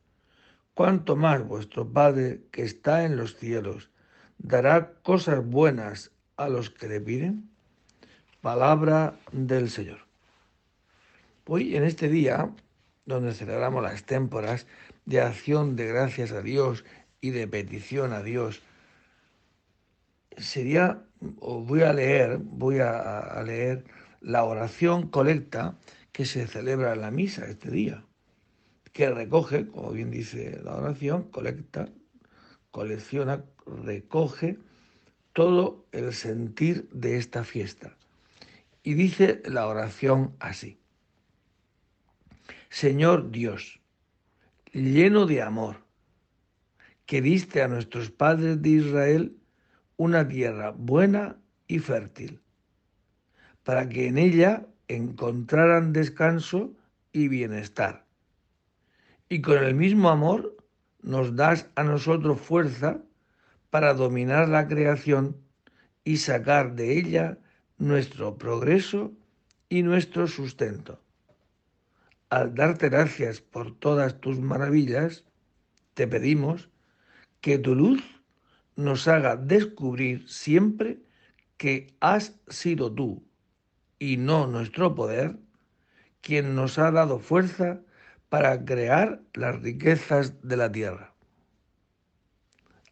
cuánto 0.75 1.17
más 1.17 1.47
vuestro 1.47 1.93
Padre 1.93 2.43
que 2.51 2.63
está 2.63 3.05
en 3.05 3.17
los 3.17 3.37
cielos 3.37 3.91
dará 4.43 4.95
cosas 5.03 5.45
buenas 5.45 6.11
a 6.37 6.49
los 6.49 6.71
que 6.71 6.89
le 6.89 7.01
piden. 7.01 7.49
Palabra 8.41 9.19
del 9.31 9.71
Señor. 9.71 10.02
Hoy 11.47 11.77
en 11.77 11.83
este 11.83 12.09
día, 12.09 12.55
donde 13.05 13.35
celebramos 13.35 13.83
las 13.83 14.05
témporas 14.05 14.69
de 15.07 15.21
acción 15.21 15.75
de 15.75 15.89
gracias 15.89 16.31
a 16.31 16.41
Dios 16.41 16.85
y 17.21 17.31
de 17.31 17.49
petición 17.49 18.13
a 18.13 18.23
Dios, 18.23 18.63
sería, 20.37 21.03
voy 21.21 21.83
a 21.83 21.93
leer, 21.93 22.39
voy 22.39 22.79
a 22.79 23.43
leer 23.45 23.85
la 24.21 24.45
oración 24.45 25.09
colecta 25.09 25.77
que 26.13 26.27
se 26.27 26.47
celebra 26.47 26.93
en 26.93 27.01
la 27.01 27.11
misa 27.11 27.47
este 27.47 27.73
día, 27.73 28.05
que 28.93 29.11
recoge, 29.11 29.67
como 29.67 29.91
bien 29.91 30.13
dice 30.13 30.61
la 30.63 30.77
oración, 30.77 31.25
colecta, 31.25 31.89
colecciona, 32.71 33.45
recoge 33.67 34.59
todo 35.33 35.87
el 35.91 36.13
sentir 36.13 36.89
de 36.93 37.17
esta 37.17 37.43
fiesta. 37.43 37.97
Y 38.85 38.95
dice 38.95 39.43
la 39.45 39.67
oración 39.67 40.37
así. 40.39 40.82
Señor 42.73 43.31
Dios, 43.31 43.83
lleno 44.73 45.27
de 45.27 45.43
amor, 45.43 45.85
que 47.05 47.21
diste 47.21 47.61
a 47.61 47.69
nuestros 47.69 48.11
padres 48.11 48.63
de 48.63 48.71
Israel 48.71 49.37
una 49.99 50.27
tierra 50.27 50.71
buena 50.71 51.37
y 51.67 51.81
fértil, 51.81 52.41
para 53.63 53.91
que 53.91 54.07
en 54.07 54.17
ella 54.17 54.67
encontraran 54.89 55.93
descanso 55.93 56.73
y 57.13 57.29
bienestar. 57.29 58.07
Y 59.29 59.43
con 59.43 59.63
el 59.63 59.75
mismo 59.75 60.09
amor 60.09 60.57
nos 61.03 61.37
das 61.37 61.69
a 61.75 61.85
nosotros 61.85 62.41
fuerza 62.41 63.03
para 63.69 63.93
dominar 63.93 64.49
la 64.49 64.67
creación 64.67 65.37
y 66.05 66.17
sacar 66.17 66.75
de 66.75 66.99
ella 66.99 67.39
nuestro 67.77 68.39
progreso 68.39 69.13
y 69.69 69.83
nuestro 69.83 70.27
sustento. 70.27 71.02
Al 72.33 72.55
darte 72.55 72.89
gracias 72.89 73.43
por 73.43 73.79
todas 73.79 74.19
tus 74.23 74.41
maravillas, 74.41 75.27
te 75.93 76.09
pedimos 76.09 76.71
que 77.43 77.59
tu 77.59 77.75
luz 77.75 78.03
nos 78.75 79.07
haga 79.07 79.37
descubrir 79.37 80.27
siempre 80.31 81.03
que 81.59 81.95
has 82.01 82.41
sido 82.49 82.91
tú 82.91 83.23
y 83.99 84.17
no 84.17 84.47
nuestro 84.47 84.95
poder 84.95 85.39
quien 86.23 86.55
nos 86.55 86.79
ha 86.79 86.91
dado 86.91 87.19
fuerza 87.19 87.83
para 88.31 88.65
crear 88.65 89.21
las 89.35 89.61
riquezas 89.61 90.41
de 90.41 90.57
la 90.57 90.73
tierra. 90.73 91.13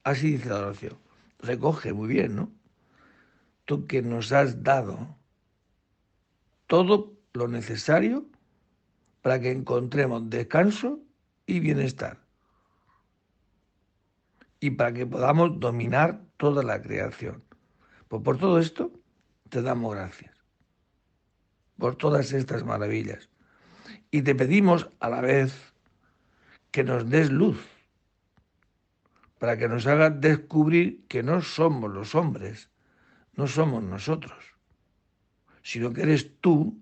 Así 0.05 0.33
dice 0.33 0.51
la 0.51 0.59
oración. 0.59 0.99
Recoge 1.39 1.95
muy 1.95 2.09
bien, 2.09 2.37
¿no? 2.37 2.53
Tú 3.65 3.87
que 3.87 4.03
nos 4.03 4.33
has 4.33 4.63
dado 4.63 5.17
todo 6.67 7.17
lo 7.33 7.49
necesario 7.49 8.27
para 9.23 9.41
que 9.41 9.51
encontremos 9.51 10.29
descanso 10.31 11.01
y 11.47 11.61
bienestar. 11.61 12.19
Y 14.61 14.71
para 14.73 14.93
que 14.93 15.07
podamos 15.07 15.59
dominar 15.59 16.21
toda 16.37 16.63
la 16.63 16.81
creación. 16.81 17.43
Pues 18.09 18.23
por 18.23 18.39
todo 18.39 18.59
esto 18.59 18.93
te 19.49 19.63
damos 19.63 19.95
gracias. 19.95 20.35
Por 21.79 21.97
todas 21.97 22.33
estas 22.33 22.65
maravillas. 22.65 23.31
Y 24.11 24.23
te 24.23 24.35
pedimos 24.35 24.89
a 25.01 25.09
la 25.09 25.21
vez 25.21 25.73
que 26.71 26.85
nos 26.85 27.09
des 27.09 27.31
luz 27.31 27.59
para 29.41 29.57
que 29.57 29.69
nos 29.69 29.87
hagas 29.87 30.21
descubrir 30.21 31.07
que 31.09 31.23
no 31.23 31.41
somos 31.41 31.91
los 31.91 32.15
hombres, 32.15 32.69
no 33.33 33.47
somos 33.47 33.83
nosotros, 33.83 34.39
sino 35.63 35.95
que 35.95 36.03
eres 36.03 36.39
tú 36.43 36.79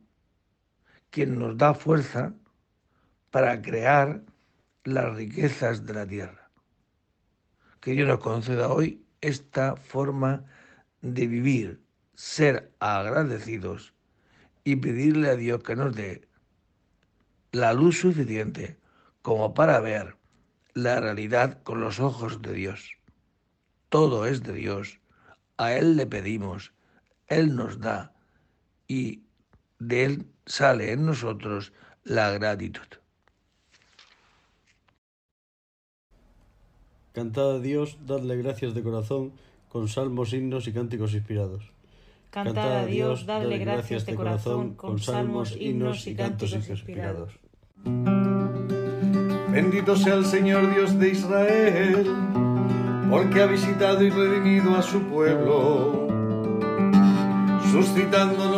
quien 1.11 1.39
nos 1.39 1.57
da 1.57 1.75
fuerza 1.75 2.35
para 3.31 3.61
crear 3.61 4.23
las 4.85 5.15
riquezas 5.15 5.85
de 5.87 5.95
la 5.95 6.07
tierra. 6.07 6.51
Que 7.81 7.93
Dios 7.93 8.09
nos 8.09 8.21
conceda 8.21 8.69
hoy 8.69 9.05
esta 9.21 9.77
forma 9.77 10.45
de 11.01 11.27
vivir, 11.27 11.83
ser 12.15 12.73
agradecidos 12.81 13.95
y 14.65 14.77
pedirle 14.77 15.31
a 15.31 15.37
Dios 15.37 15.63
que 15.63 15.77
nos 15.77 15.95
dé 15.95 16.29
la 17.53 17.73
luz 17.73 18.01
suficiente 18.01 18.79
como 19.23 19.55
para 19.55 19.81
ver 19.81 20.17
la 20.75 21.01
realidad 21.01 21.63
con 21.63 21.81
los 21.81 22.01
ojos 22.01 22.43
de 22.43 22.53
Dios. 22.53 22.99
Todo 23.89 24.27
es 24.27 24.43
de 24.43 24.53
Dios, 24.53 25.01
a 25.57 25.73
Él 25.73 25.97
le 25.97 26.07
pedimos, 26.07 26.73
Él 27.27 27.57
nos 27.57 27.81
da 27.81 28.15
y 28.87 29.28
de 29.79 30.05
Él 30.05 30.27
sale 30.47 30.93
en 30.93 31.07
nosotros 31.07 31.73
la 32.05 32.31
gratitud. 32.33 32.87
Cantad 37.13 37.57
a 37.57 37.59
Dios, 37.59 37.99
dadle 38.07 38.37
gracias 38.37 38.75
de 38.75 38.83
corazón, 38.83 39.33
con 39.69 39.89
salmos, 39.89 40.33
himnos 40.33 40.69
y 40.69 40.73
cánticos 40.73 41.15
inspirados. 41.15 41.73
Cantad 42.31 42.79
a 42.79 42.87
Dios, 42.87 43.27
dadle 43.27 43.59
gracias 43.59 44.07
de 44.07 44.15
corazón, 44.15 44.75
con 44.75 44.99
salmos, 44.99 45.57
himnos 45.57 46.07
y 46.07 46.15
cánticos 46.15 46.69
inspirados. 46.69 47.33
Bendito 49.51 49.97
sea 49.97 50.15
el 50.15 50.27
Señor 50.27 50.73
Dios 50.73 50.99
de 50.99 51.09
Israel, 51.09 52.07
porque 53.11 53.43
ha 53.43 53.47
visitado 53.47 54.05
y 54.05 54.11
redimido 54.11 54.77
a 54.77 54.83
su 54.83 55.03
pueblo, 55.03 56.07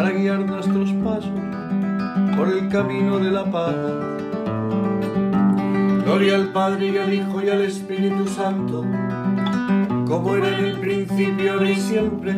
para 0.00 0.12
guiar 0.12 0.46
nuestros 0.46 0.90
pasos 1.04 1.30
por 2.34 2.48
el 2.48 2.70
camino 2.70 3.18
de 3.18 3.30
la 3.30 3.44
paz. 3.44 3.76
Gloria 6.04 6.36
al 6.36 6.52
Padre 6.54 6.86
y 6.88 6.96
al 6.96 7.12
Hijo 7.12 7.42
y 7.42 7.50
al 7.50 7.60
Espíritu 7.60 8.26
Santo, 8.26 8.86
como 10.06 10.36
era 10.36 10.58
en 10.58 10.64
el 10.64 10.80
principio, 10.80 11.52
ahora 11.52 11.70
y 11.70 11.76
siempre, 11.76 12.32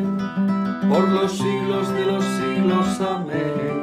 por 0.89 1.09
los 1.09 1.39
siglos 1.39 1.89
de 1.95 2.07
los 2.07 2.25
siglos. 2.25 3.01
Amén. 3.01 3.83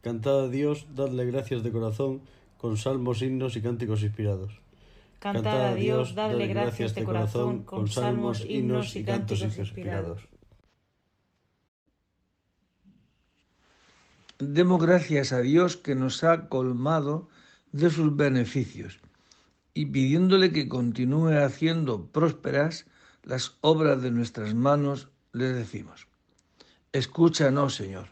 Cantad 0.00 0.44
a 0.44 0.48
Dios, 0.48 0.86
dadle 0.94 1.26
gracias 1.26 1.64
de 1.64 1.72
corazón, 1.72 2.20
con 2.60 2.76
salmos, 2.76 3.22
himnos 3.22 3.56
y 3.56 3.62
cánticos 3.62 4.02
inspirados. 4.02 4.60
Cantad 5.18 5.68
a 5.68 5.74
Dios, 5.74 6.14
dadle 6.14 6.46
gracias 6.46 6.94
de 6.94 7.04
corazón, 7.04 7.64
con 7.64 7.88
salmos, 7.88 8.44
himnos 8.46 8.96
y 8.96 9.04
cánticos 9.04 9.56
inspirados. 9.56 10.28
Demos 14.38 14.82
gracias 14.82 15.32
a 15.32 15.40
Dios 15.40 15.78
que 15.78 15.94
nos 15.94 16.22
ha 16.22 16.48
colmado 16.48 17.28
de 17.72 17.88
sus 17.88 18.14
beneficios 18.14 19.00
y 19.72 19.86
pidiéndole 19.86 20.52
que 20.52 20.68
continúe 20.68 21.42
haciendo 21.42 22.08
prósperas 22.08 22.86
las 23.22 23.56
obras 23.62 24.02
de 24.02 24.10
nuestras 24.10 24.54
manos, 24.54 25.08
le 25.32 25.52
decimos, 25.52 26.08
escúchanos, 26.92 27.74
Señor. 27.74 28.08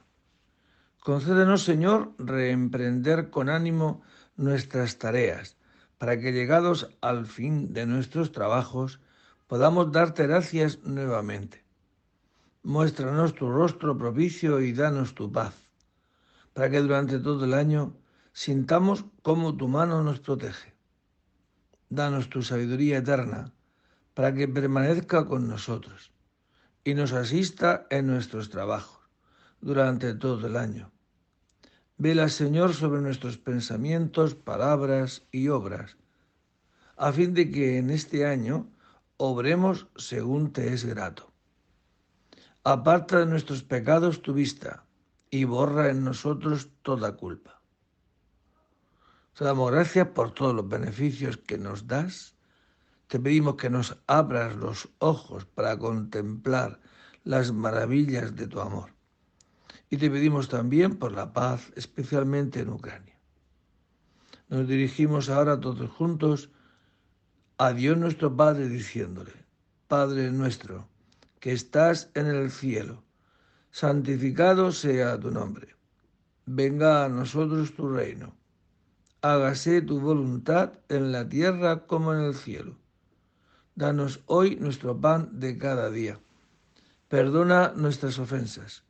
Concédenos, 1.00 1.62
Señor, 1.64 2.12
reemprender 2.18 3.30
con 3.30 3.48
ánimo 3.48 4.02
nuestras 4.38 4.96
tareas, 4.98 5.56
para 5.98 6.18
que 6.18 6.32
llegados 6.32 6.88
al 7.02 7.26
fin 7.26 7.74
de 7.74 7.84
nuestros 7.84 8.32
trabajos 8.32 9.00
podamos 9.48 9.92
darte 9.92 10.26
gracias 10.26 10.78
nuevamente. 10.84 11.64
Muéstranos 12.62 13.34
tu 13.34 13.50
rostro 13.50 13.98
propicio 13.98 14.60
y 14.60 14.72
danos 14.72 15.14
tu 15.14 15.30
paz, 15.30 15.54
para 16.54 16.70
que 16.70 16.80
durante 16.80 17.18
todo 17.18 17.44
el 17.44 17.52
año 17.52 17.96
sintamos 18.32 19.04
cómo 19.22 19.56
tu 19.56 19.68
mano 19.68 20.02
nos 20.02 20.20
protege. 20.20 20.74
Danos 21.90 22.30
tu 22.30 22.42
sabiduría 22.42 22.98
eterna, 22.98 23.52
para 24.14 24.32
que 24.34 24.48
permanezca 24.48 25.26
con 25.26 25.48
nosotros 25.48 26.12
y 26.84 26.94
nos 26.94 27.12
asista 27.12 27.86
en 27.90 28.06
nuestros 28.06 28.50
trabajos 28.50 29.08
durante 29.60 30.14
todo 30.14 30.46
el 30.46 30.56
año. 30.56 30.90
Vela, 32.00 32.28
Señor, 32.28 32.74
sobre 32.74 33.00
nuestros 33.00 33.38
pensamientos, 33.38 34.36
palabras 34.36 35.26
y 35.32 35.48
obras, 35.48 35.96
a 36.96 37.10
fin 37.10 37.34
de 37.34 37.50
que 37.50 37.76
en 37.78 37.90
este 37.90 38.24
año 38.24 38.70
obremos 39.16 39.88
según 39.96 40.52
te 40.52 40.72
es 40.72 40.84
grato. 40.84 41.32
Aparta 42.62 43.18
de 43.18 43.26
nuestros 43.26 43.64
pecados 43.64 44.22
tu 44.22 44.32
vista 44.32 44.84
y 45.28 45.42
borra 45.42 45.90
en 45.90 46.04
nosotros 46.04 46.70
toda 46.82 47.16
culpa. 47.16 47.60
Te 49.36 49.44
damos 49.44 49.72
gracias 49.72 50.06
por 50.06 50.30
todos 50.30 50.54
los 50.54 50.68
beneficios 50.68 51.36
que 51.36 51.58
nos 51.58 51.88
das. 51.88 52.36
Te 53.08 53.18
pedimos 53.18 53.56
que 53.56 53.70
nos 53.70 53.98
abras 54.06 54.54
los 54.54 54.88
ojos 54.98 55.46
para 55.46 55.76
contemplar 55.76 56.78
las 57.24 57.50
maravillas 57.50 58.36
de 58.36 58.46
tu 58.46 58.60
amor. 58.60 58.97
Y 59.90 59.96
te 59.96 60.10
pedimos 60.10 60.48
también 60.48 60.96
por 60.96 61.12
la 61.12 61.32
paz, 61.32 61.72
especialmente 61.76 62.60
en 62.60 62.70
Ucrania. 62.70 63.18
Nos 64.48 64.66
dirigimos 64.66 65.28
ahora 65.28 65.60
todos 65.60 65.90
juntos 65.90 66.50
a 67.56 67.72
Dios 67.72 67.96
nuestro 67.96 68.36
Padre 68.36 68.68
diciéndole, 68.68 69.32
Padre 69.86 70.30
nuestro, 70.30 70.88
que 71.40 71.52
estás 71.52 72.10
en 72.14 72.26
el 72.26 72.50
cielo, 72.50 73.04
santificado 73.70 74.72
sea 74.72 75.18
tu 75.18 75.30
nombre. 75.30 75.76
Venga 76.46 77.04
a 77.04 77.08
nosotros 77.08 77.74
tu 77.74 77.88
reino 77.88 78.38
hágase 79.20 79.82
tu 79.82 80.00
voluntad 80.00 80.74
en 80.88 81.10
la 81.10 81.28
tierra 81.28 81.86
como 81.86 82.14
en 82.14 82.20
el 82.20 82.34
cielo. 82.34 82.76
Danos 83.74 84.22
hoy 84.26 84.56
nuestro 84.56 85.00
pan 85.00 85.40
de 85.40 85.58
cada 85.58 85.90
día. 85.90 86.20
Perdona 87.08 87.72
nuestras 87.74 88.18
ofensas, 88.18 88.84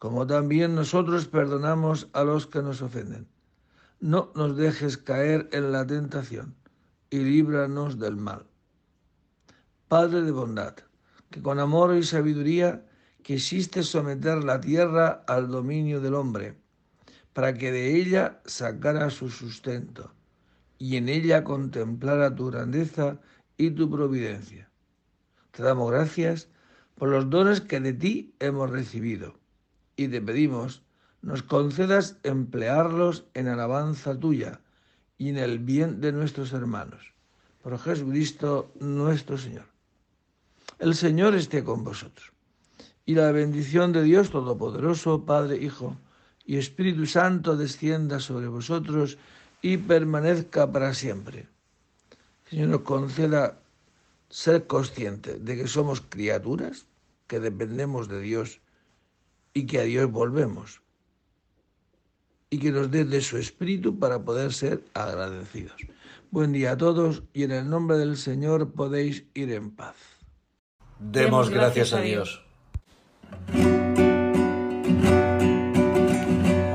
como 0.00 0.26
también 0.26 0.74
nosotros 0.74 1.28
perdonamos 1.28 2.08
a 2.14 2.24
los 2.24 2.46
que 2.46 2.62
nos 2.62 2.80
ofenden. 2.80 3.28
No 4.00 4.32
nos 4.34 4.56
dejes 4.56 4.96
caer 4.96 5.50
en 5.52 5.72
la 5.72 5.86
tentación 5.86 6.54
y 7.10 7.18
líbranos 7.18 7.98
del 7.98 8.16
mal. 8.16 8.46
Padre 9.88 10.22
de 10.22 10.30
bondad, 10.30 10.74
que 11.30 11.42
con 11.42 11.58
amor 11.58 11.94
y 11.94 12.02
sabiduría 12.02 12.82
quisiste 13.22 13.82
someter 13.82 14.42
la 14.42 14.58
tierra 14.58 15.22
al 15.28 15.48
dominio 15.48 16.00
del 16.00 16.14
hombre 16.14 16.56
para 17.34 17.52
que 17.52 17.70
de 17.70 17.96
ella 17.96 18.40
sacara 18.46 19.10
su 19.10 19.28
sustento 19.28 20.14
y 20.78 20.96
en 20.96 21.10
ella 21.10 21.44
contemplara 21.44 22.34
tu 22.34 22.50
grandeza 22.50 23.18
y 23.58 23.72
tu 23.72 23.90
providencia. 23.90 24.70
Te 25.50 25.62
damos 25.62 25.90
gracias 25.90 26.48
por 26.94 27.10
los 27.10 27.28
dones 27.28 27.60
que 27.60 27.80
de 27.80 27.92
ti 27.92 28.34
hemos 28.38 28.70
recibido 28.70 29.39
y 30.00 30.08
te 30.08 30.22
pedimos 30.22 30.82
nos 31.20 31.42
concedas 31.42 32.16
emplearlos 32.22 33.26
en 33.34 33.48
alabanza 33.48 34.18
tuya 34.18 34.60
y 35.18 35.28
en 35.28 35.36
el 35.36 35.58
bien 35.58 36.00
de 36.00 36.10
nuestros 36.12 36.54
hermanos. 36.54 37.12
Por 37.62 37.78
Jesucristo 37.78 38.72
nuestro 38.80 39.36
Señor. 39.36 39.66
El 40.78 40.94
Señor 40.94 41.34
esté 41.34 41.62
con 41.62 41.84
vosotros. 41.84 42.32
Y 43.04 43.14
la 43.14 43.30
bendición 43.30 43.92
de 43.92 44.02
Dios 44.02 44.30
Todopoderoso, 44.30 45.26
Padre, 45.26 45.58
Hijo, 45.58 45.98
y 46.46 46.56
Espíritu 46.56 47.04
Santo 47.04 47.58
descienda 47.58 48.20
sobre 48.20 48.48
vosotros 48.48 49.18
y 49.60 49.76
permanezca 49.76 50.72
para 50.72 50.94
siempre. 50.94 51.46
Señor 52.48 52.68
nos 52.68 52.80
conceda 52.80 53.60
ser 54.30 54.66
conscientes 54.66 55.44
de 55.44 55.56
que 55.58 55.68
somos 55.68 56.00
criaturas, 56.00 56.86
que 57.26 57.38
dependemos 57.38 58.08
de 58.08 58.22
Dios 58.22 58.62
y 59.54 59.66
que 59.66 59.80
a 59.80 59.82
Dios 59.82 60.10
volvemos. 60.10 60.82
Y 62.50 62.58
que 62.58 62.72
nos 62.72 62.90
dé 62.90 63.04
de 63.04 63.20
su 63.20 63.36
Espíritu 63.36 63.98
para 63.98 64.22
poder 64.24 64.52
ser 64.52 64.84
agradecidos. 64.94 65.76
Buen 66.30 66.52
día 66.52 66.72
a 66.72 66.76
todos 66.76 67.22
y 67.32 67.44
en 67.44 67.52
el 67.52 67.68
nombre 67.68 67.96
del 67.96 68.16
Señor 68.16 68.72
podéis 68.72 69.24
ir 69.34 69.52
en 69.52 69.70
paz. 69.70 69.96
Demos 70.98 71.50
gracias 71.50 71.92
a 71.92 72.00
Dios. 72.00 72.44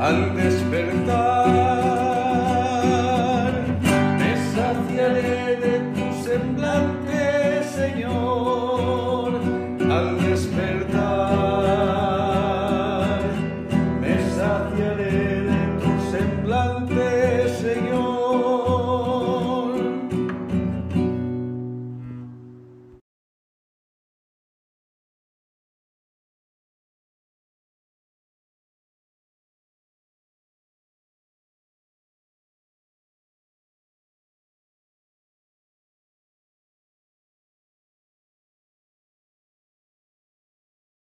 al 0.05 0.35
despertar. 0.35 0.94